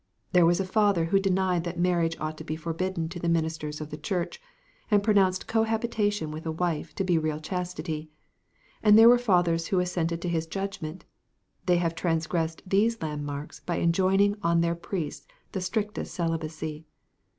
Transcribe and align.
There 0.31 0.47
was 0.47 0.59
a 0.59 0.65
father 0.65 1.05
who 1.05 1.19
denied 1.19 1.63
that 1.63 1.77
marriage 1.77 2.17
ought 2.19 2.35
to 2.39 2.43
be 2.43 2.55
forbidden 2.55 3.07
to 3.09 3.19
the 3.19 3.29
ministers 3.29 3.79
of 3.79 3.91
the 3.91 3.97
Church, 3.99 4.41
and 4.89 5.03
pronounced 5.03 5.45
cohabitation 5.45 6.31
with 6.31 6.43
a 6.47 6.51
wife 6.51 6.95
to 6.95 7.03
be 7.03 7.19
real 7.19 7.39
chastity; 7.39 8.09
and 8.81 8.97
there 8.97 9.07
were 9.07 9.19
fathers 9.19 9.67
who 9.67 9.79
assented 9.79 10.19
to 10.23 10.27
his 10.27 10.47
judgment. 10.47 11.05
They 11.67 11.77
have 11.77 11.93
transgressed 11.93 12.63
these 12.65 12.99
landmarks 12.99 13.59
by 13.59 13.75
enjoining 13.79 14.37
on 14.41 14.61
their 14.61 14.73
priests 14.73 15.27
the 15.51 15.61
strictest 15.61 16.15
celibacy. 16.15 16.87